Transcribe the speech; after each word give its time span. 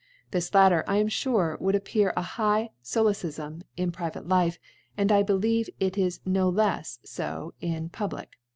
This 0.31 0.51
latter, 0.55 0.83
I 0.87 0.97
am 0.97 1.09
fure, 1.09 1.59
would 1.61 1.75
appear 1.75 2.11
a 2.17 2.23
high 2.23 2.71
Solecifm 2.81 3.61
in 3.77 3.91
private 3.91 4.27
Life, 4.27 4.57
and 4.97 5.11
I 5.11 5.21
believe 5.21 5.69
it 5.79 5.95
is 5.95 6.21
no 6.25 6.49
lefs 6.51 6.97
fo 7.07 7.53
in 7.61 7.87
public. 7.89 8.39